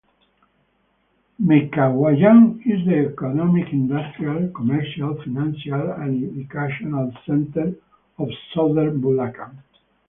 Meycauayan 1.39 2.59
is 2.65 2.83
the 2.87 3.11
economic, 3.13 3.71
industrial, 3.71 4.47
commercial, 4.49 5.13
financial 5.21 5.91
and 5.91 6.27
educational 6.39 7.11
center 7.27 7.75
of 8.17 8.27
southern 8.55 8.99
Bulacan. 8.99 9.57